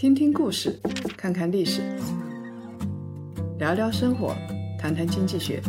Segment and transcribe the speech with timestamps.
[0.00, 0.80] 听听故事，
[1.14, 1.82] 看看历史，
[3.58, 4.34] 聊聊生活，
[4.78, 5.62] 谈谈经济学。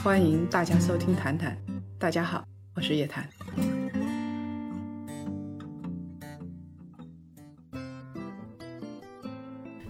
[0.00, 1.58] 欢迎大家收听《谈谈》，
[1.98, 2.44] 大家好，
[2.76, 3.28] 我是叶檀。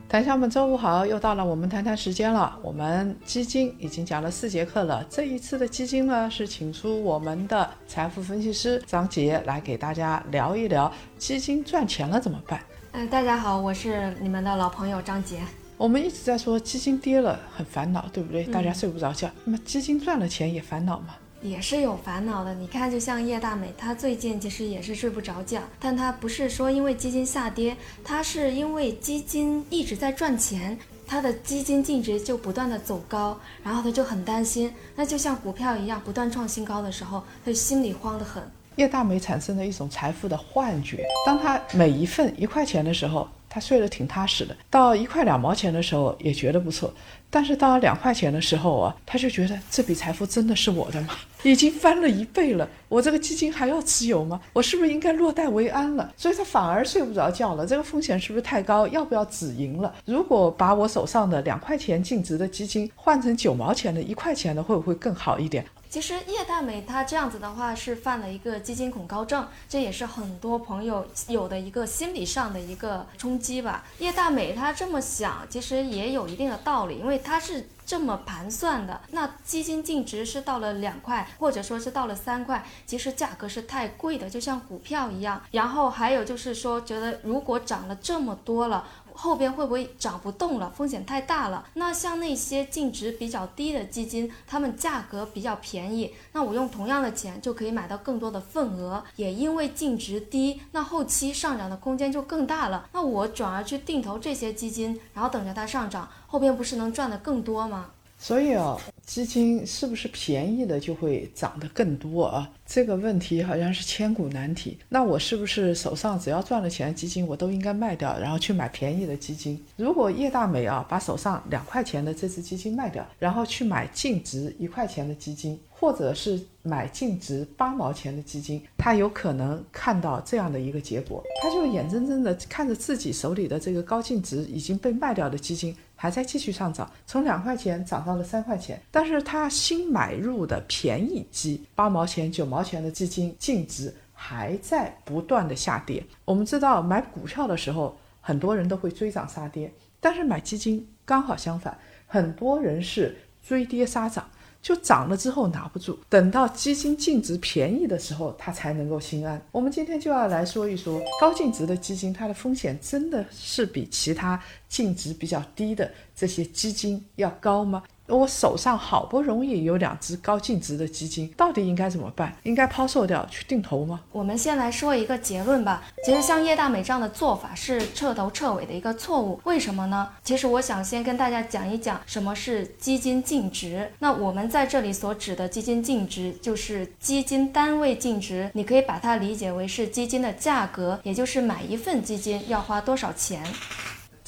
[0.08, 2.58] 谈友们，周五好，又到了我们谈谈时间了。
[2.62, 12.58] 我们基金已经讲了四节课了，这一次的基金呢，是请出我们的财富分析师张杰来给大家聊一聊基金赚钱了怎么办。
[13.00, 15.38] 嗯，大家好，我是你们的老朋友张杰。
[15.76, 18.42] 我们一直在说基金跌了很烦恼，对不对？
[18.46, 19.30] 大家睡不着觉。
[19.44, 21.14] 那么基金赚了钱也烦恼吗？
[21.40, 22.52] 也是有烦恼的。
[22.56, 30.76] 你看，就像叶大美，她最近其实也是睡不着觉，但她不是说因为基金下跌，她是因为基金一直在赚钱，
[31.06, 34.74] 她的基金净值就不断的走高，然后她就很担心。
[34.96, 38.42] 那就像股票一样，不断创新高的时候，她心里慌得很。
[38.78, 43.28] 叶大美产生了一种财富的幻觉，当她每一份一块钱的时候。
[43.50, 46.92] 他睡得挺踏实的，到一块两毛钱的时候也觉得不错，
[47.30, 51.14] 但是到两块钱的时候啊，他就觉得这笔财富真的是我的吗？
[51.42, 54.38] 已经翻了一倍了，我这个基金还要持有吗？
[54.52, 56.12] 我是不是应该落袋为安了？
[56.14, 57.66] 所以他反而睡不着觉了。
[57.66, 58.86] 这个风险是不是太高？
[58.88, 59.94] 要不要止盈了？
[60.04, 65.64] 如果把我手上的两块钱净值的基金换成九毛钱的一块钱的，会不会更好一点？
[65.90, 73.84] 其实叶大美她这样子的话是犯了一个基金恐高症，这也是很多朋友有的一个心理上的一个冲击吧。
[73.98, 79.00] 叶大美她这么想，其实也有一定的道理，因为她是这么盘算的。
[79.10, 85.40] 那基金净值是到了两块，或者说是到了三块，其实价格是太贵的，就像股票一样。
[85.52, 88.86] 然后还有就是说，觉得如果涨了这么多了。
[89.20, 90.70] 后边会不会涨不动了？
[90.70, 91.66] 风险太大了。
[91.74, 99.02] 那像那些净值比较低的基金，它们价格比较便宜，那我用同样的钱就可以买到更多的份额。
[99.16, 102.88] 也因为净值低，那后期上涨的空间就更大了。
[102.92, 107.90] 那我转而去定投这些基金，然后等着它上涨，后边不是能赚的更多吗？
[108.20, 112.50] 所以啊，基金是不是便宜的就会涨得更多啊？
[112.66, 114.76] 这个问题好像是千古难题。
[114.88, 119.58] 那我是不是手上只要赚了钱，基金我都应该卖掉，然后去买便宜的基金？
[119.76, 135.74] 如果叶大美啊，把手上两块钱的这只基金卖掉，然后去买净值一块钱的基金，或者是买净值八毛钱的基金，他有可能看到这样的一个结果，他就眼睁睁的看着自己手里的这个高净值已经被卖掉的基金。
[136.00, 146.06] 还在继续上涨，从两块钱涨到了三块钱，但是他新买入的便宜基八毛钱、九毛钱的基金净值还在不断的下跌。
[146.24, 151.76] 我们知道买股票的时候，很多人都会追涨杀跌，但是买基金刚好相反，
[152.06, 154.30] 很多人是追跌杀涨。
[154.68, 159.40] 就涨了之后拿不住，等到基金净值便宜的时候，他才能够心安。
[159.50, 167.82] 我们今天就要来说一说高净值的基金，它的风险真的是比其他净值比较低的这些基金要高吗？
[168.08, 172.34] 我手上好不容易有两只高净值的基金，到底应该怎么办？
[172.42, 174.00] 应该抛售掉去定投吗？
[174.12, 175.84] 我们先来说一个结论吧。
[176.04, 179.40] 其实像叶大美这样的做法是彻头彻尾的一个错误。
[179.44, 180.08] 为什么呢？
[180.24, 183.90] 其实我想先跟大家讲一讲什么是基金净值。
[183.98, 193.42] 那我们在这里所指的基金净值，就是基金单位净值，你可以把它理解为是基金的价格，也就是买一份基金要花多少钱。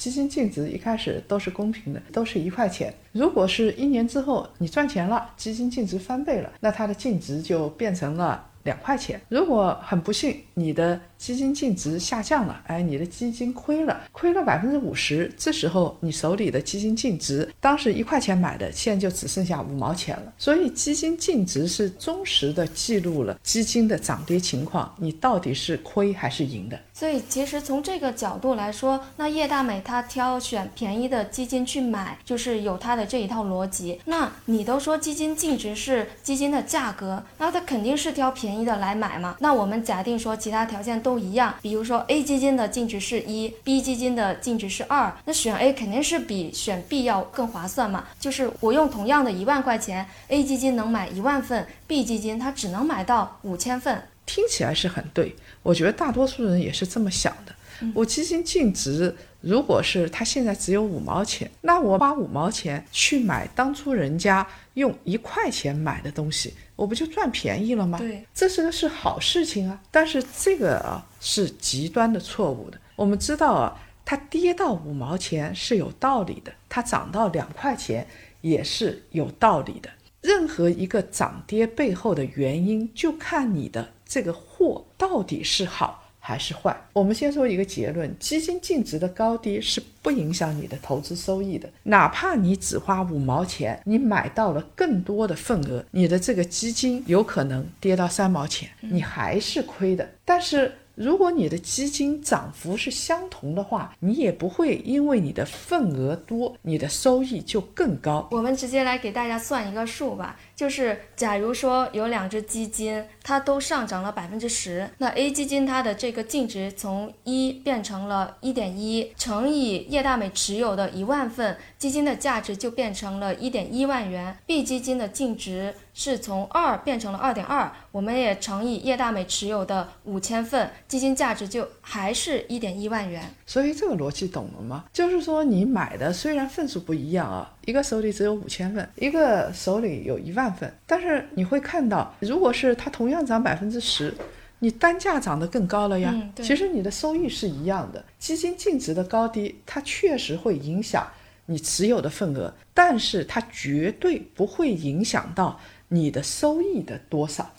[0.01, 2.91] 基金净值一开始都是公平的，都是一块钱。
[3.11, 9.21] 如果是一年之后你赚钱了，基金净值翻倍了，那它的净值就变成了两块钱。
[9.29, 15.31] 如果很不幸，你的基金净值下降了，哎，你的基金亏了，亏了百分之五十。
[15.37, 20.33] 这时候你手里的基金净值，当时一块钱买的，现在就只剩下五毛钱了。
[20.39, 26.79] 所以基金净值是忠实的记录了基金的涨跌情况，你到底是亏还是赢的。
[27.01, 33.99] 所以其实从这个角度来说，那叶大美她挑选便宜的基金去买，就是有她的这一套逻辑。
[34.05, 39.35] 那你都说基金净值是基金的价格，那她肯定是挑便宜的来买嘛？
[39.39, 40.91] 那我们假定说其他条件。
[41.01, 48.03] 都一样，比如说 A 基金的净值是一，B 基金的净值是二，那选 A 肯定是比选 B 要更划算嘛。
[48.19, 55.35] 就是我用同样的一万块钱，A 基金能买一万份，B 基金它只能买到五千份，听起来是很对。
[55.63, 57.55] 我觉得大多数人也是这么想的。
[57.95, 64.45] 我基金净值如果是它现在只有五毛钱，那我花五毛钱去买当初人家
[64.75, 67.97] 用一块钱买的东西，我不就赚便宜了吗？
[67.97, 69.81] 对，这是个是好事情啊。
[69.89, 72.77] 但是这个啊是极端的错误的。
[72.95, 73.75] 我们知道啊，
[74.05, 78.07] 它跌到五毛钱是有道理的，它涨到两块钱
[78.41, 79.89] 也是有道理的。
[80.21, 85.99] 任何一个涨跌背后的原因，就看你的这个货到底是好。
[86.23, 86.79] 还是坏？
[86.93, 91.67] 我们先说一个结论：基金净值的高低是不影响你的投资收益的。
[91.81, 100.07] 哪怕你只花五毛钱，你买到了更多的份额，你的这个基金有可能跌到三毛钱，你还是亏的。
[100.23, 100.71] 但是。
[101.01, 108.27] 如果你的基金涨幅是相同的话，你也不会因为你的份额多，你的收益就更高。
[108.29, 110.39] 我们直接来给大家算一个数吧。
[110.61, 124.37] 就是假如说有两只基金，它都上涨了百分之十，那 A 基金它的这个净值从一变成了一点一，乘以叶大美持有的一万份基金的价值就变成了一点一万元。
[124.45, 133.33] B 基金的净值是从二变成了二点二，我们也乘以叶大美持有的五千份基金价值就还是一点一万元。
[133.47, 134.85] 所以这个逻辑懂了吗？
[134.93, 137.51] 就是说你买的虽然份数不一样啊。
[137.65, 144.13] 一个手里只有五千份，一个手里有一万份，但是你会看到，如果是它同样涨百分之十，
[144.59, 146.13] 你单价涨得更高了呀。
[146.37, 151.07] 其实你的收益是一样的，基金净值的高低，它确实会影响
[151.45, 157.51] 你持有的份额，但是它绝对不会影响到你的收益的多少，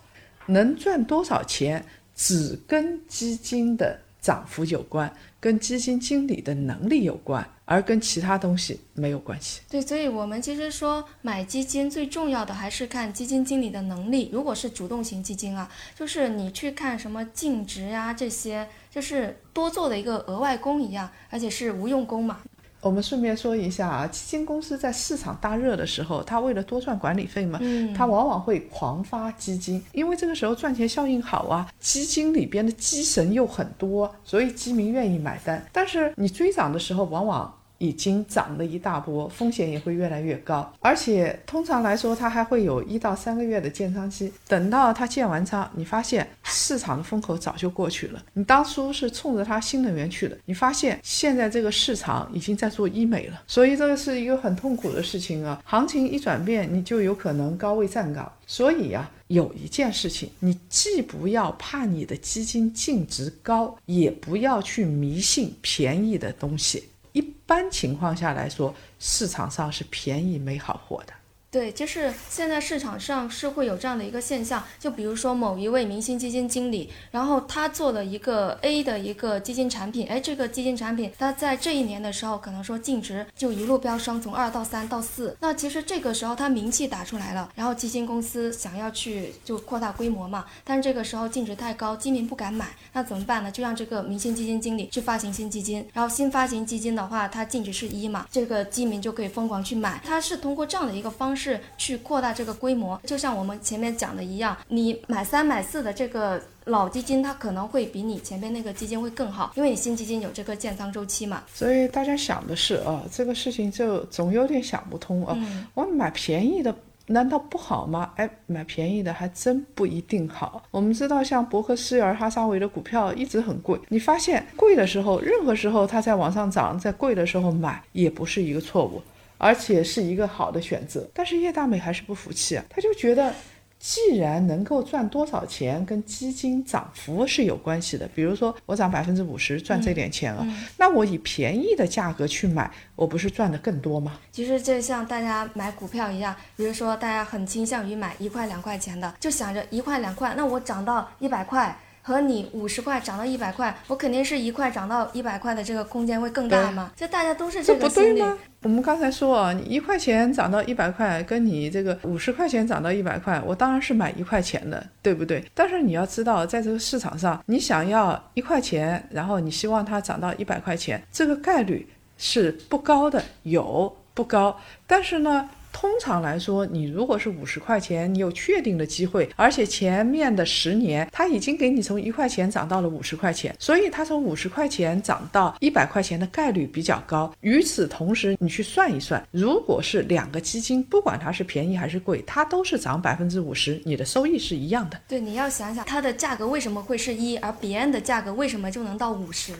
[0.46, 1.84] 能赚多少钱，
[2.14, 7.46] 只跟基金的涨幅有关，跟基金经理的能力有关。
[7.64, 9.62] 而跟其他东西没有关系。
[9.70, 14.28] 对，所以我们其实说买基金最重要的还是看基金经理的能力。
[14.30, 15.66] 如果是主动型基金啊，
[15.98, 22.40] 就是你去看什么净值呀这些，就是多做的一个额外工一样，而且是无用功嘛。
[22.82, 27.60] 我们顺便说一下啊，基金公司在市场大热的时候，它为了多赚管理费嘛，
[27.96, 35.64] 它往往会狂发基金，因为这个时候赚钱效应好啊，基金里边的基神又很多，所以基民愿意买单。
[35.72, 37.54] 但是你追涨的时候，往往。
[37.82, 44.32] 已经涨了一大波，风险也会越来越高，而且通常来说，它还会有一到三个月的建仓期。
[44.46, 48.22] 等到它建完仓，你发现市场的风口早就过去了。
[48.34, 55.60] 你当初是冲着它新能源去的，你发现现在这个市场已经在做医美了，所以这个是一个很痛苦的事情啊。
[55.64, 58.30] 行情一转变，你就有可能高位站岗。
[58.46, 66.84] 所以呀，有一件事情，你既不要怕你的基金净值高，也不要去迷信便宜的东西。
[67.12, 71.12] 一般情况下来说，市场上是便宜没好货的。
[71.52, 93.50] 对，就是现在市场上是会有这样的一个现象，就比如说某一位明星基金经理，然后他做了一个 A 的一个基金产品，哎，这个基金产品它在这一年的时候可能说净值就一路飙升，从二到三到四，那其实这个时候他名气打出来了，然后基金公司想要去就扩大规模嘛，但是这个时候净值太高，基民不敢买，那怎么办呢？
[93.50, 101.41] 就让这个明星基金经理去发行新基金，然后新发行基金的话，它净值是一嘛，这个基民就可以疯狂去买，它是通过这样的一个方式。
[101.42, 111.42] 是去扩大这个规模，就像我们前面讲的一样，你买三买四的这个老基金，它可能会比你前面那个基金会更好，因为你新基金有这个建仓周期嘛。
[111.52, 115.36] 所以大家想的是啊，这个事情就总有点想不通啊。
[115.74, 116.72] 我买便宜的
[117.06, 118.12] 难道不好吗？
[118.14, 120.62] 哎，买便宜的还真不一定好。
[120.70, 129.02] 我们知道，像伯克希尔哈撒韦的股票一直很贵，你发现贵的时候，任何时候它在往上涨，在贵的时候买也不是一个错误。
[129.42, 133.34] 而且是一个好的选择，但是叶大美还是不服气啊，他就觉得，
[133.76, 140.46] 既然能够赚多少钱跟基金涨幅是有关系的，比如说我涨百分之五十赚这点钱了，
[140.78, 144.20] 那我以便宜的价格去买，我不是赚的更多吗？
[144.30, 151.76] 其实就像大家买股票一样，比如说大家很倾向于买一块两块钱的，就想着一块两块，那我涨到一百块。
[152.02, 156.90] 和你五十块涨到一百块，我肯定是一块涨到一百块的这个空间会更大嘛？
[156.96, 158.22] 就大家都是这个心理。
[158.62, 165.44] 我们刚才说啊，你一块钱涨到一百块，跟你这个五十块钱涨到一百块，我当然是买一块钱的，对不对？
[165.54, 175.48] 但是你要知道，在这个市场上，你想要一块钱，然后你希望它涨到一百块钱，这个概率是不高的，有不高，但是呢。
[175.72, 187.34] 通常来说，你如果是五十块钱，你有确定的机会，而且前面的十年它已经给你从一块钱涨到了五十块钱，所以它从五十块钱涨到一百块钱的概率比较高。
[187.40, 195.00] 与此同时，你去算一算，如果是两个基金，不管它是便宜还是贵，它都是涨百分之五十，你的收益是一样的。
[195.08, 199.52] 对，你要想想它的价格为什么会是一，而别人的价格为什么就能到五十？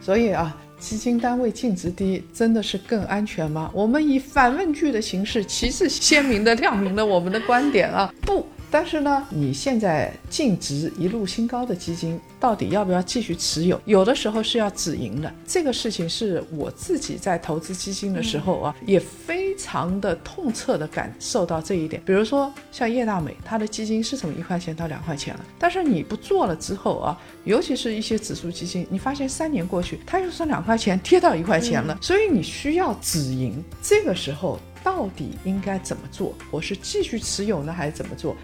[0.00, 0.56] 所以啊。
[0.84, 3.70] 基金单位净值低，真的是更安全吗？
[3.72, 8.12] 我们以反问句的形式，旗帜鲜明的亮明了我们的观点啊！
[8.20, 13.80] 不，但是呢，你现在净值一路新高的基金，到底要不要继续持有？
[13.84, 15.32] 有的时候是要止盈的。
[15.46, 19.44] 这个事情是我自己在投资基金的时候啊，也非。
[19.56, 22.02] 常的痛彻的感受到这一点。
[22.04, 33.62] 比如说像叶大美，它的基金是从一块钱到两块钱了，但是你不做了之后啊，尤其是一些指数基金，你发现三年过去，它又从两块钱跌到一块钱了，所以你需要止盈。
[33.80, 36.34] 这个时候到底应该怎么做？
[36.50, 38.36] 我是继续持有呢，还是怎么做？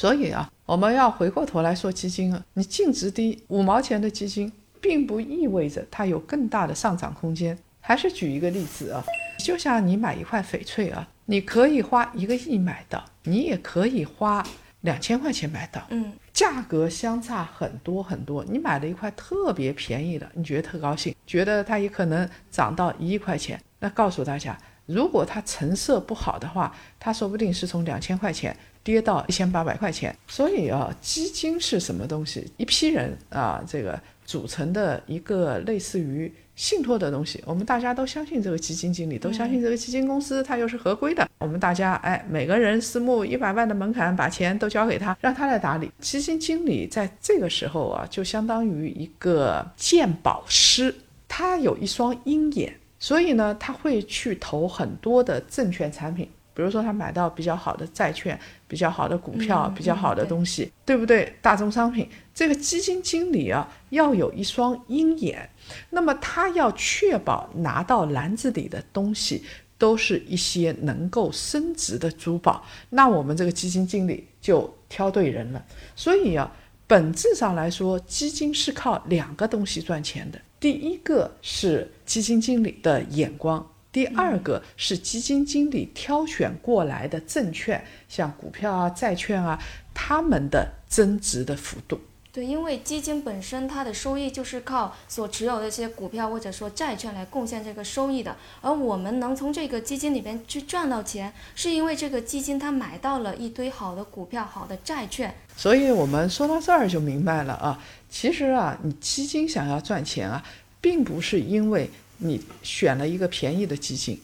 [0.00, 7.58] 所以啊，我们要回过头来说基金啊，你净值低五毛钱的基金，并不意味着它有更大的上涨空间。
[7.80, 9.04] 还是举一个例子啊，
[9.44, 14.42] 就像你买一块翡翠啊，你可以花一个亿买到，你也可以花
[14.80, 18.42] 两千块钱买到，嗯，价格相差很多很多。
[18.48, 23.62] 你买了一块特别便宜的，你觉得特高兴，觉得它也可能涨到一亿块钱。
[23.80, 28.56] 那告诉大家，如果它成色不好的话，它说不定是从两千块钱。
[28.82, 32.50] 跌到一千八百块钱，所以啊，基金是什么东西？
[32.56, 37.42] 一批人啊，这个组成的一个类似于信托的东西。
[37.44, 41.28] 我们大家都相信这个基金经理，都相信这个基金公司，它又是合规的。
[41.40, 45.90] 我们大家哎，每个人私募一百万的门槛，把钱都交给他，让他来打理。
[46.00, 50.94] 基金经理在这个时候啊，就相当于一个鉴宝师，
[51.28, 56.26] 他有一双鹰眼，所以呢，他会去投很多的证券产品。
[56.52, 61.32] 比如说，他买到比较好的债券、比较好的股票、比较好的东西，对不对？
[61.40, 65.48] 大宗商品，这个基金经理啊，要有一双鹰眼，
[65.90, 69.44] 那么他要确保拿到篮子里的东西
[69.78, 75.64] 都是一些能够升值的珠宝，那我们这个基金经理就挑对人了。
[75.94, 76.50] 所以啊，
[76.86, 83.64] 本质上来说，基金是靠两个东西赚钱的，第一个是基金经理的眼光。
[83.92, 89.60] 第二个是基金经理挑选过来的证券，像股票啊、债券啊，
[89.92, 92.00] 他们的增值的幅度。
[92.32, 105.34] 对，因为基金本身它的收益就是靠所持有的一些股票或者说债券来贡献这个收益的，而我们能从这个基金里边去赚到钱，是因为这个基金它买到了一堆好的股票、好的债券。
[105.56, 110.40] 所以我们说到这儿就明白了啊，其实啊，你基金想要赚钱啊，
[110.80, 111.90] 并不是因为。
[112.20, 114.20] 你选了一个便宜的基金，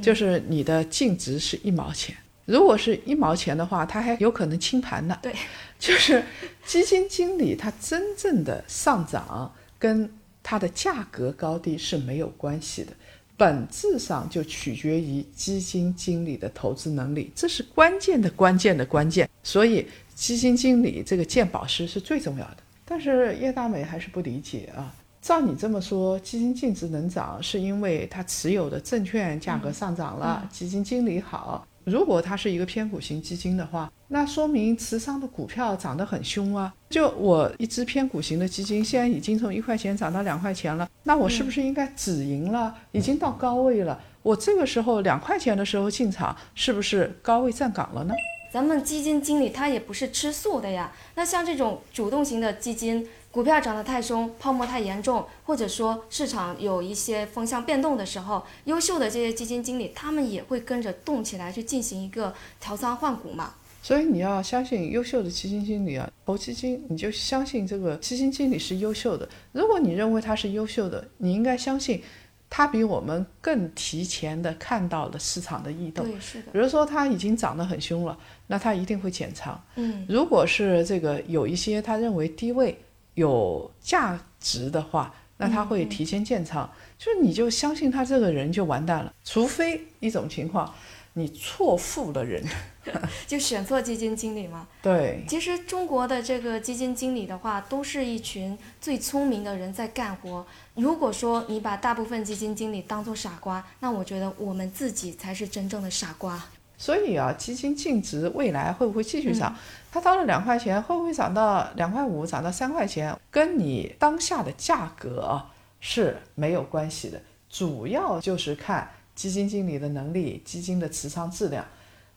[0.00, 2.16] 就是你的净值是一毛钱。
[2.46, 5.16] 如果是一毛钱的话，它还有可能清盘呢。
[5.22, 5.32] 对，
[5.78, 6.24] 就是
[6.64, 10.10] 基金经理他真正的上涨跟
[10.42, 12.92] 它的价格高低是没有关系的，
[13.36, 19.28] 本质上就取决于基金经理的投资能力，这是关键的关键的关键。
[19.44, 22.56] 所以基金经理这个鉴宝师是最重要的。
[22.84, 24.92] 但是叶大美还是不理解啊。
[25.20, 31.66] 照你这么说，基金净值能涨，是因为它持有的证券价格上涨了，基金经理好。
[31.84, 36.72] 如果它是一个偏股型基金的话，那说明持仓的股票涨得很凶啊。
[36.88, 42.74] 就我一只偏股型的基金，现在已经从一块钱涨到两块钱了，那我是不是应该止盈了？
[42.92, 48.14] 已经到高位了，我这个时候两块钱的时候进场，是不是高位站岗了呢？
[48.52, 50.92] 咱们基金经理他也不是吃素的呀。
[51.14, 53.06] 那像这种主动型的基金。
[53.32, 63.54] 股票涨得太凶，泡沫太严重，或者说市场有一些风向变动的时候，优秀的这些基金经理，他们也会跟着动起来去进行一个调仓换股嘛。
[63.82, 69.28] 所以你要相信优秀的基金经理啊，投基金你就相信这个基金经理是优秀的。
[69.52, 72.02] 如果你认为他是优秀的，你应该相信
[72.50, 76.04] 他比我们更提前的看到了市场的异动。
[76.04, 76.50] 对，是的。
[76.50, 78.18] 比如说他已经涨得很凶了，
[78.48, 79.58] 那他一定会减仓。
[79.76, 82.76] 嗯，如果是这个有一些他认为低位。
[83.14, 89.12] 有价值的话，那他会提前建仓，就是你就相信他这个人就完蛋了。
[89.24, 90.74] 除非一种情况，
[91.14, 92.44] 你错付了人。
[93.26, 94.66] 就选错基金经理嘛。
[94.80, 100.46] 对，其实中国的这个基金经理的话，都是一群最聪明的人在干活。
[100.74, 106.42] 如果说你把大部分基金经理当做傻瓜，那我觉得我们自己才是真正的傻瓜。
[106.80, 109.54] 所以啊，基金净值未来会不会继续涨？
[109.92, 113.14] 它到了两块钱，会不会涨到两块五，涨到三块钱？
[113.30, 115.42] 跟你当下的价格
[115.78, 117.20] 是没有关系的，
[117.50, 121.62] 主要就是看基金经理的能力、基金的持仓质量。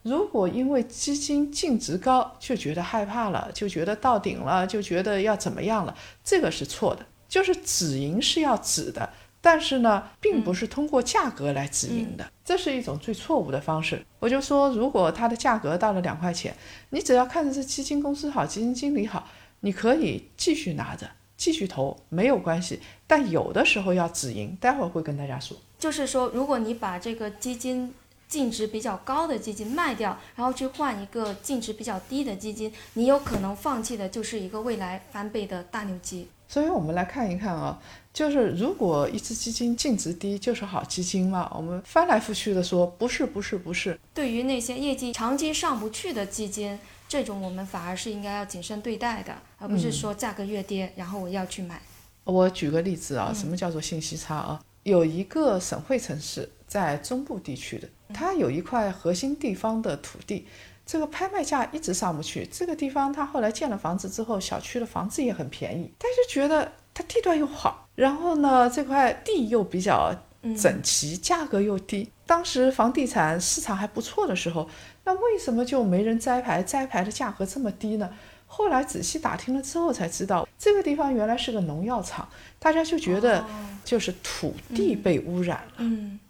[0.01, 5.93] 如果因为基金净值高就觉得害怕了，就觉得到顶了，就觉得要怎么样了，
[6.23, 7.05] 这个是错的。
[7.27, 9.09] 就是止盈是要止的，
[9.45, 14.01] 但是呢，并不是通过价格来止盈的，这是一种最错误的方式。
[14.19, 16.55] 我就说，如果它的价格到了两块钱，
[16.91, 19.27] 你只要看着是基金公司好，基金经理好，
[19.59, 22.79] 你可以继续拿着，继续投，没有关系。
[23.05, 25.57] 但有的时候要止盈，待会儿会跟大家说。
[25.77, 27.93] 就是说，如果你把这个基金。
[28.25, 36.27] 净值比较高的基金卖掉，然后去换一个净值比较低的基金，你有可能放弃的就是一个未来翻倍的大牛基。
[36.47, 37.79] 所以我们来看一看啊，
[38.13, 41.51] 就是如果一只基金净值低就是好基金吗？
[41.55, 43.99] 我们翻来覆去的说不是，不是，不是。
[44.13, 46.77] 对于那些业绩长期上不去的基金，
[47.09, 51.81] 这种我们反而是应该要谨慎对待的，而不是说价格越跌，然后我要去买。
[52.23, 54.61] 我举个例子啊，什么叫做信息差啊？
[54.83, 57.89] 有一个省会城市在中部地区的。
[58.13, 60.45] 它有一块核心地方的土地，
[60.85, 62.47] 这个拍卖价一直上不去。
[62.51, 70.13] 这个地方它后来建了房子之后，小区的房子也很便宜，但是觉得它地段又好，然后呢这块地又比较
[70.57, 72.09] 整齐，价格又低。
[72.25, 74.67] 当时房地产市场还不错的时候，
[75.03, 76.63] 那为什么就没人摘牌？
[76.63, 78.09] 摘牌的价格这么低呢？
[78.47, 82.27] 后来仔细打听了之后才知道，这个地方原来是个农药厂，
[82.59, 83.43] 大家就觉得
[83.83, 85.85] 就是土地被污染了。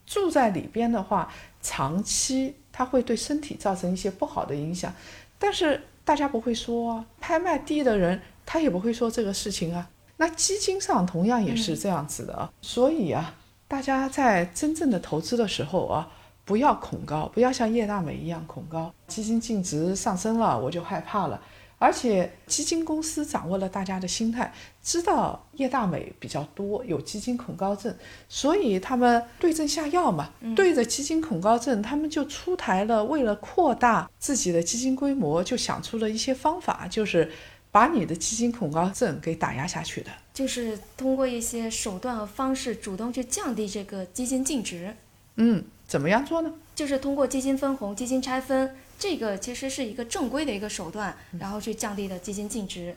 [0.06, 1.32] 住在里边的话。
[1.66, 4.94] 长期它会对身体造成一些不好的影响，
[5.40, 9.90] 但是大家不会说，拍卖地的人他也不会说这个事情啊。
[10.18, 13.36] 那基金上同样也是这样子的啊，所以啊，
[13.68, 16.08] 大家在真正的投资的时候啊，
[16.46, 21.42] 不要恐高，不要像叶大美一样恐高，基金净值上升了我就害怕了。
[21.80, 27.94] 而且基金公司掌握了大家的心态，知道叶大美比较多，有基金恐高症，
[28.30, 37.30] 所以他们对症下药嘛，对着基金恐高症，他们就出台了，为了扩大自己的基金规模，就想出了一些方法，就是
[37.74, 44.96] 把你的基金恐高症给打压下去的，就是通过一些手段和方式，主动去降低这个基金净值。
[45.38, 46.54] 嗯，怎么样做呢？
[46.76, 48.76] 就是通过基金分红、基金拆分。
[49.00, 52.96] 这个其实是一个正规的一个手段，然后去降低的基金净值，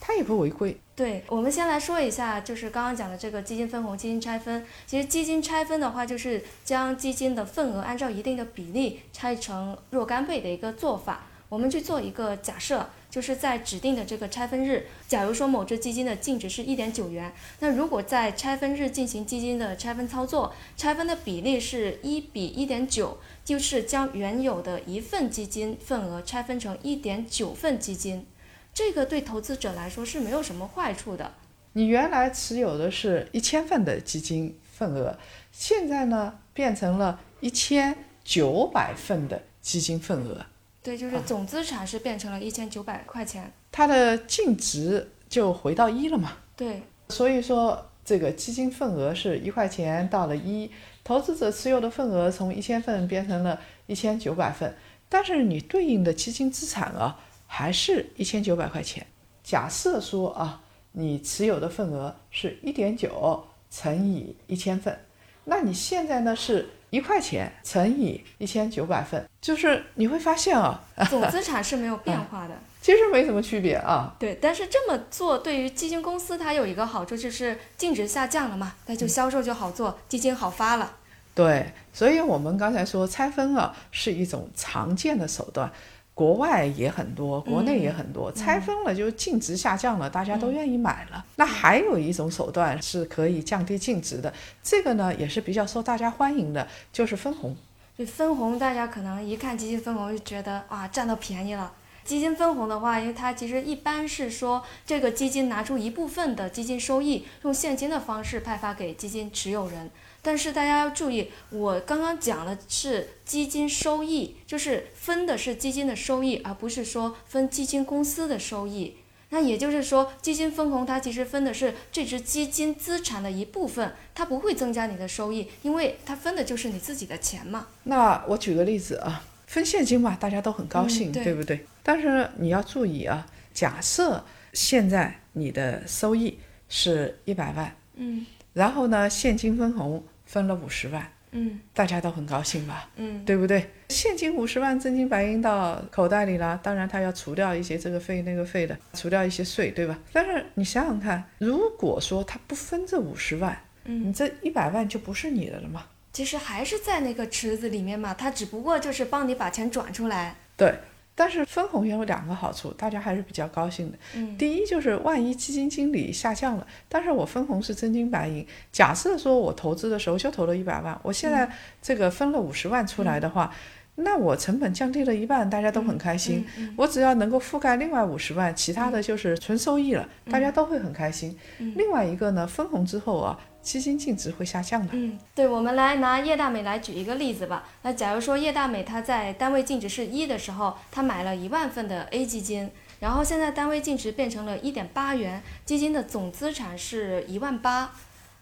[0.00, 0.74] 它也不违规。
[0.96, 4.64] 对，我们先来说一下，就是刚刚讲的这个基金分红、基金拆分。
[4.86, 11.26] 其实基金拆分的话，就是将基金的份额按照一定的比例拆成若干倍的一个做法。
[11.54, 12.90] 我们去做一个假设。
[13.14, 28.26] 就是在指定的这个拆分日，假如说某只基金的净值是一点九元，那如果在拆分日进行基金的拆分操作，拆分的比例是一比一点九，就是将原有的一份基金份额拆分成一点九份基金，
[28.74, 31.34] 这个对投资者来说是没有什么坏处的。
[31.74, 35.16] 你原来持有的是一千份的基金份额，
[35.52, 40.46] 现在呢变成了一千九百份的基金份额。
[40.84, 46.34] 对，就是总资产是变成了一千九百块钱，它的净值就回到一了嘛。
[46.54, 50.70] 对，所以说这个基金份额是一块钱到了一，
[51.02, 54.76] 投资者持有的份额从一千份变成了一千九百份，
[55.08, 59.06] 但是你对应的基金资产啊还是一千九百块钱。
[59.42, 60.60] 假设说啊，
[60.92, 64.98] 你持有的份额是一点九乘以一千份，
[65.44, 66.68] 那你现在呢是？
[66.90, 70.80] 一块钱乘以一千九百份，就是你会发现啊，
[71.10, 74.14] 总资产是没有变化的， 其实没什么区别啊。
[74.16, 80.92] 对，但是这么做对于基金公司它有一个好处，就是净值下降了嘛，那就销售就好做，基金好发了。
[81.34, 85.68] 对，所以我们刚才说拆分啊是一种常见的手段。
[86.14, 91.24] 国外也很多，国内也很多，拆分了就净值下降了，大家都愿意买了。
[91.34, 97.56] 那还有一种手段是可以降低净值的，这个呢也是比较受大家欢迎的，就是分红。
[97.98, 101.72] 就分红，大家可能一看基金分红就觉得啊占到便宜了。
[102.04, 109.90] 基金分红的话，因为它其实一般是说这个基金拿出一部分的基金收益，用现金的方式派发给基金持有人。
[110.22, 118.96] 但是大家要注意，我刚刚讲的是基金收益，就是分的是基金的收益，而不是说分基金公司的收益。
[119.30, 127.66] 那也就是说，基金分红它其实分的是这只基金资产的一部分，它不会增加你的收益，因为它分的就是你自己的钱嘛。
[127.82, 131.66] 那我举个例子啊，分现金嘛，大家都很高兴，嗯对对不对？
[131.84, 142.88] 但是你要注意啊，假设现在你的收益是一百万，嗯然后呢，现金分红分了五十万，嗯大家都很高兴吧？
[142.96, 143.70] 嗯，对不对？
[143.90, 149.98] 现金五十万真金白银到口袋里了，当然他要除掉一些这个费那个费的，除掉一些税，对吧？
[150.12, 155.84] 但是你想想看，如果说他不分这五十万，嗯你这一百万就不是你的了嘛？
[156.12, 160.36] 其实还是在那个池子里面嘛，他只不过就是帮你把钱转出来。
[160.56, 160.74] 对。
[161.14, 163.98] 但是分红也有两个好处，大家还是比较高兴的。
[164.14, 168.46] 嗯第一就是万一基金经理下降了，但是我分红是真金白银。
[168.72, 171.48] 假设说我投资的时候就投了一百万，我现在
[171.80, 173.54] 这个分了五十万出来的话，
[173.96, 176.44] 那我成本降低了一半，大家都很开心。
[176.56, 181.38] 嗯嗯我只要能够覆盖另外五十万，其他的就是纯收益了，大家都会很开心。
[181.76, 184.88] 另外一个呢，分红之后啊，基金净值会下降的。
[184.92, 187.62] 嗯，对，我们来拿叶大美来举一个例子吧。
[187.82, 197.92] 那假如说叶大美她在单位净值是一的时候，她买了一万份的 A 基金，然后现在单位净值变成了一点八元，基金的总资产是一万八。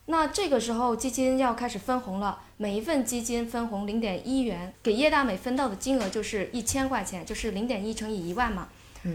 [0.07, 8.69] 那这个时候基金要开始分红了，每一份基金分红零点一元，给叶大美分到的金额就是一千块钱，就是零点一乘以一万嘛。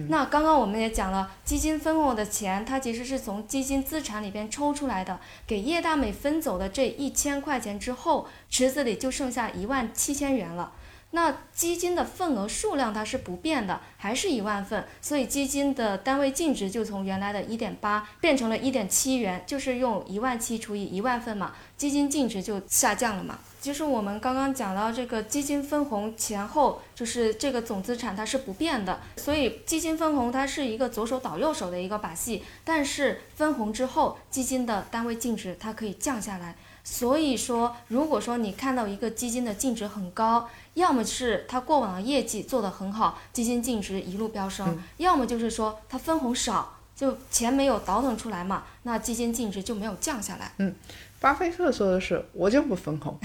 [0.10, 10.73] 那刚刚我们也讲了，基金分红的钱，它其实是从基金资产里边抽出来的，给叶大美分走的这一千块钱之后，池子里就剩下一万七千元了。
[11.17, 23.39] 那基金的份额数量它是不变的，还是一万份，所以基金的单位净值就从原来的一点八变成了一点七元，就是用一万七除以一万份嘛，基金净值就下降了嘛。
[23.60, 36.56] 就是我们刚刚讲到这个基金分红前后，就是这个总资产它是不变的，所以基金分红它是一个左手倒右手的一个把戏，但是分红之后，基金的单位净值它可以降下来。
[36.89, 50.51] 所以说，如果说你看到一个基金的净值很高，要么是它过往的业绩做得很好，基金净值一路飙升；要么就是说它分红少，就钱没有倒腾出来嘛，那基金净值就没有降下来。
[50.57, 50.73] 嗯
[51.19, 53.17] 巴菲特说的是，我就不分红。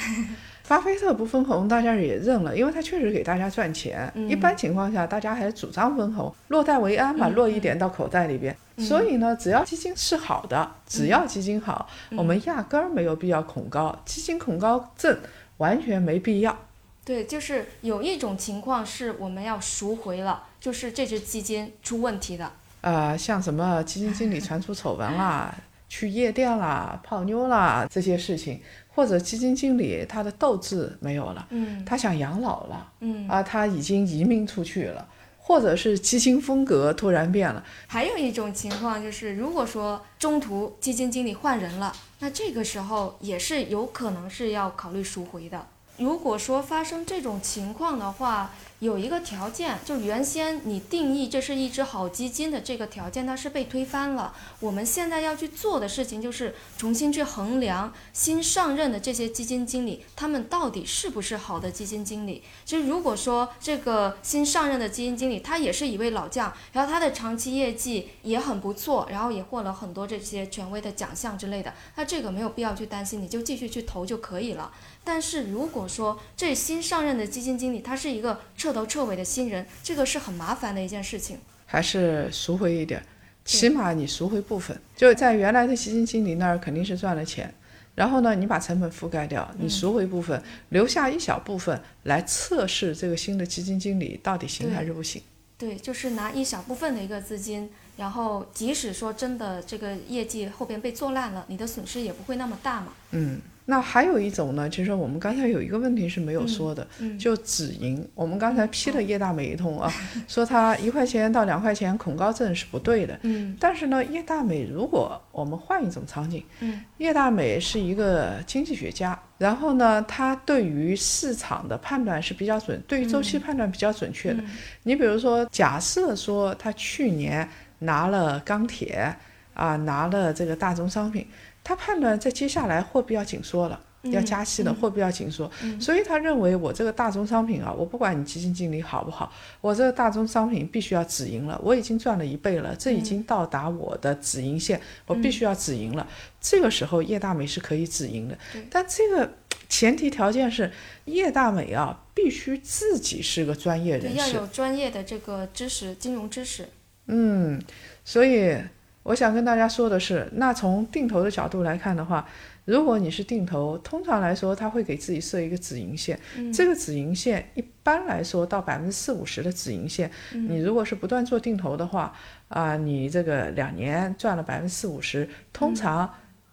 [0.66, 4.11] 巴菲特不分红，大家也认了，因为他确实给大家赚钱。
[4.14, 8.56] 嗯一般情况下，大家还主张分红，落袋为安嘛，嗯落一点到口袋里边。
[8.78, 15.18] 所以呢，只要基金是好的，只要基金好，嗯我们压根儿没有必要恐高，基金恐高症
[15.58, 16.58] 完全没必要。
[17.04, 22.50] 对，就是有一种情况是我们要赎回了，就是这只基金出问题的。
[22.82, 25.54] 呃，像什么基金经理传出丑闻啦、
[25.88, 28.60] 去夜店啦、泡妞啦这些事情，
[28.94, 35.06] 或者基金经理他的斗志没有了，嗯他想养老了，嗯，啊，他已经移民出去了，
[35.38, 45.66] 或者是基金风格突然变了，还有一种情况就是，如果说中途基金经理换人了，那这个时候也是有可能是要考虑赎回的。
[45.98, 48.50] 如果说发生这种情况的话，
[48.81, 54.35] 有一个条件，就原先你定义这是一只好基金的这个条件，它是被推翻了。
[54.59, 62.42] 我们现在要去做的事情就是重新去衡量新上任的这些基金经理，他们到底是不是好的基金经理。
[62.64, 74.72] 其实如果说这个新上任的基金经理他也是一位老将，然后他的长期业绩也很不错，然后也获了很多这些权威的奖项之类的，那这个没有必要去担心，你就继续去投就可以了。
[75.04, 81.38] 但是如果说这新上任的基金经理他是一个彻头彻尾的新人，这个是很麻烦的一件事情。
[81.66, 83.02] 还是赎回一点，
[83.44, 87.52] 起码你赎回部分，就在原来的基金经理那儿肯定是赚了钱。
[87.94, 95.22] 然后呢，你把成本覆盖掉，你赎回部分，留下一小部分来测试这个新的基金经理到底行还是不行。
[95.58, 102.94] 对，就是拿一小部分的一个资金，然后即使说真的这个业绩后边被做烂了，你的损失也不会那么大嘛。
[103.10, 108.07] 嗯，那还有一种呢，就是我们刚才有一个问题是没有说的，嗯就止盈。
[108.14, 109.92] 我们刚才批了叶大美一通啊，
[110.27, 113.18] 说他一块钱到两块钱恐高症是不对的。
[113.22, 124.42] 嗯但是呢，叶大美如果我们换一种场景，嗯叶大美是一个经济学家，然后呢，他对于市场的判断是比较准，对于周期判断比较准确的。
[124.42, 124.51] 嗯
[124.83, 127.48] 你比如说，假设说他去年
[127.79, 129.14] 拿了钢铁
[129.55, 131.25] 啊，拿了这个大宗商品，
[131.64, 133.81] 他判断在接下来货币要紧缩了。
[134.11, 135.48] 要加息了，货币要紧缩，
[135.81, 146.05] 所以他认为我这个大宗商品啊，我不管你基金经理好不好，我这个大宗商品必须要止盈了，我已经赚了一倍了，这已经到达我的止盈线，我必须要止盈了。
[146.40, 148.37] 这个时候叶大美是可以止盈的，
[148.68, 149.35] 但这个
[149.68, 150.72] 前提条件是
[151.05, 154.35] 叶大美啊，必须自己是个专业对，人士。
[154.35, 156.68] 要有专业的这个知识，金融知识。
[157.07, 157.62] 嗯，
[158.05, 158.59] 所以
[159.02, 162.26] 我想跟大家说的是，那从定投的角度来看的话，
[162.64, 166.18] 如果你是定投，通常来说，他会给自己设一个止盈线。
[166.52, 172.14] 这个止盈线一般来说到百分之四五十的止盈线，你如果是不断做定投的话，
[172.48, 176.08] 啊，你这个两年赚了百分之四五十，通常，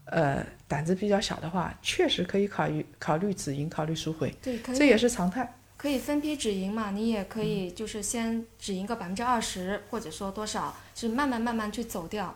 [0.06, 5.54] 呃，胆子比较小的话，确实可以考虑考虑止盈，考虑赎回，对，这也是常态。
[5.82, 12.36] 可以分批止盈嘛，你也可以就是先止盈个百分之二十，或者说多少，是慢慢慢慢去走掉。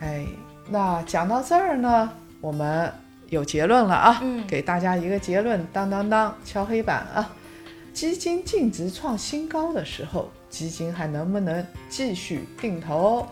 [0.00, 0.26] 哎，
[0.70, 2.10] 那讲到这儿呢，
[2.40, 2.90] 我们
[3.28, 7.30] 有结论了啊，嗯给大家一个结论，当当当，敲黑板啊！
[7.92, 13.26] 基金净值创新高的时候，基金还能不能继续定投？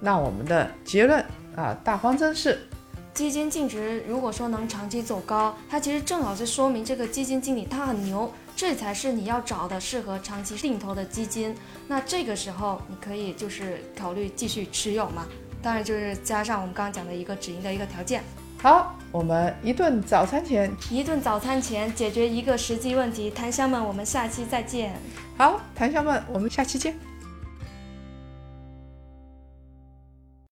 [0.00, 1.22] 那我们的结论
[1.54, 2.58] 啊，大方针是
[3.14, 11.54] 基金净值如果说能长期走高，它其实正好是说明这个基金经理他很牛，这才是你要找的适合长期定投的基金。
[11.86, 15.26] 那这个时候你可以就是考虑继续持有嘛，
[15.62, 18.20] 当然就是加上我们刚刚讲的一个止盈的一个条件。
[18.60, 24.92] 好，我们一顿早餐前，一顿早餐前解决一个实际问题，檀香们，我们下期再见。
[25.36, 26.98] 好，檀香们，我们下期见。